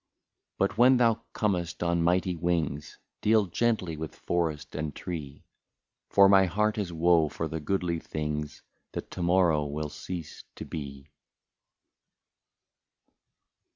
But 0.57 0.79
when 0.79 0.97
thou 0.97 1.21
comest 1.33 1.83
on 1.83 2.01
mighty 2.01 2.35
wings, 2.35 2.97
Deal 3.21 3.45
gently 3.45 3.95
with 3.97 4.15
forest 4.15 4.73
and 4.73 4.95
tree. 4.95 5.43
For 6.09 6.27
my 6.27 6.45
heart 6.47 6.79
is 6.79 6.91
woe 6.91 7.29
for 7.29 7.47
the 7.47 7.59
goodly 7.59 7.99
things, 7.99 8.63
That 8.93 9.11
to 9.11 9.21
morrow 9.21 9.63
will 9.63 9.89
cease 9.89 10.43
to 10.55 10.65
be. 10.65 11.11